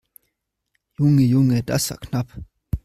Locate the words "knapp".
1.99-2.41